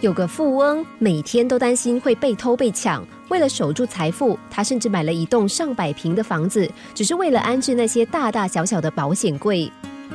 [0.00, 9.70] 有个富翁每天都担心会被偷被抢，为了守住财富，他甚至买了一栋上百平的房子，只是为了安置那些大大小小的保险柜。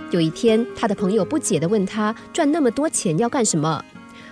[0.09, 3.83] 有一天，他的朋友不解地问他：“赚那么多钱要干什么？”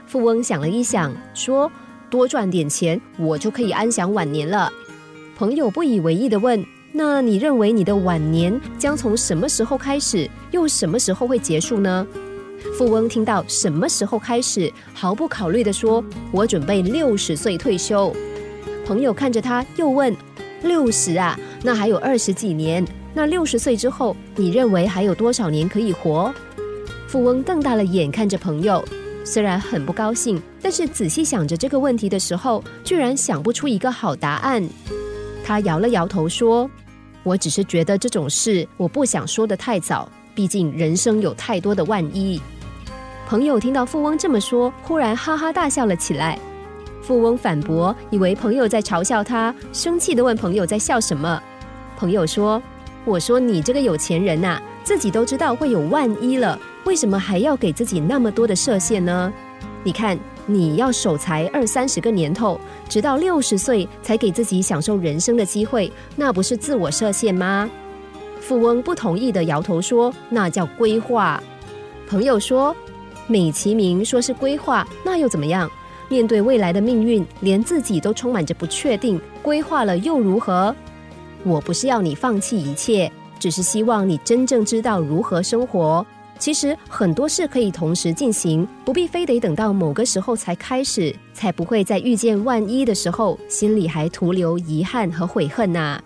[0.08, 1.72] 富翁想了一想，说
[2.10, 4.72] ：“多赚点钱，我就可以安享晚年了。”
[5.38, 12.08] 朋友不以为意地问：“那你认为你的晚年将从什么时候开始，又什么时候会结束呢？”
[12.78, 18.14] 富翁听到什么时候开始，毫不考虑地说：“我准备六十岁退休。”
[18.86, 20.16] 朋友看着他，又问
[20.64, 21.40] ：“六十啊？
[21.62, 22.86] 那还有二十几年？
[23.14, 26.34] 那六十岁之后，你认为还有多少年可以活？”
[27.08, 28.84] 富翁瞪大了眼看着朋友，
[29.24, 34.64] 虽然很不高兴，但是仔细想着这个问题的时候，居然想不出一个好答案。
[35.46, 36.68] 他摇了摇头说
[37.22, 40.10] ：“我只是觉得这种事，我不想说的太早。
[40.36, 42.42] 毕竟人生有太多的万一。”
[43.26, 46.38] 朋友听到富翁这么说，忽然哈哈大笑了起来。
[47.02, 51.42] 富翁反驳，以为朋友在嘲笑他，生气的问朋友在笑什么。
[51.98, 52.62] 朋友说
[53.06, 59.32] ：“我说你这个有钱人呐，自己都知道会有万一了，为什么还要给自己那么多的设限呢？
[59.84, 67.70] 你看，你要守财二三十个年头，直到六十岁才给自己享受人生的机会，那不是自我设限吗？”
[68.40, 71.42] 富翁不同意的摇头说：“那叫规划。”
[72.08, 72.76] 朋友说。
[73.28, 75.70] 美其名说是规划，那又怎么样？
[76.10, 80.76] 面对未来的命运，连自己都充满着不确定，规划了又如何？
[81.44, 86.06] 我不是要你放弃一切，只是希望你真正知道如何生活。
[86.38, 96.02] 其实很多事可以同时进行，不必非得等到某个时候才开始，才不会在遇见万一的时候，心里还徒留遗憾和悔恨呐。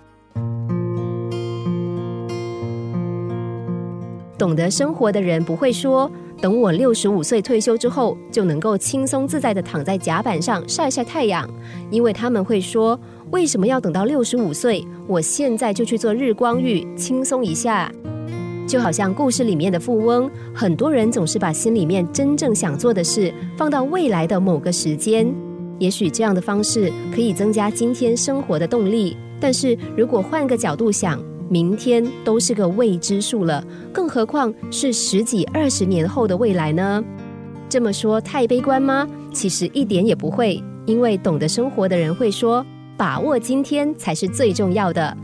[4.38, 6.10] 懂得生活的人不会说。
[6.40, 11.50] 等我六十五岁退休之后，就能够轻松自在的躺在甲板上晒晒太阳，
[11.90, 13.00] 因为他们会说：
[13.32, 14.86] 为什么要等到六十五岁？
[15.08, 17.92] 我现在就去做日光浴，轻松一下。
[18.68, 25.34] 就好像故事里面的富翁，很多人总是把心里面真正想做的事放到未来的某个时间，
[25.80, 29.16] 也许这样的方式可以增加今天生活的动力。
[29.40, 31.18] 但是如果换个角度想，
[31.50, 33.64] 明天都是个未知数了，
[33.94, 37.04] 更何况是十几二十年后的未来呢？
[37.70, 39.08] 这么说太悲观吗？
[39.34, 42.66] 其实一点也不会，因为懂得生活的人会说，
[42.96, 45.16] 把握今天才是最重要的。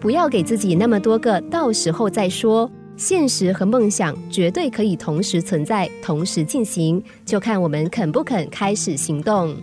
[0.00, 9.54] 不要给自己那么多个到时候再说，现实和梦想绝对可以同时存在、同时进行，就看我们肯不肯开始行动。